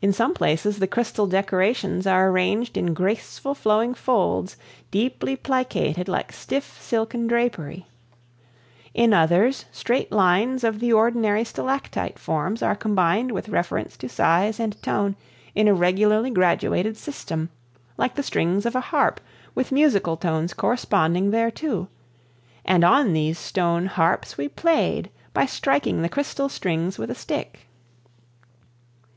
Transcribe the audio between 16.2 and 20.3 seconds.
graduated system like the strings of a harp with musical